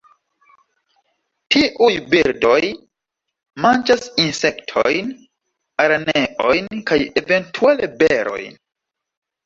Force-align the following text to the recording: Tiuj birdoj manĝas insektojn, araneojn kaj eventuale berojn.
Tiuj 1.55 1.89
birdoj 2.13 2.57
manĝas 3.67 4.09
insektojn, 4.25 5.15
araneojn 5.87 6.75
kaj 6.91 7.03
eventuale 7.25 7.97
berojn. 8.05 8.63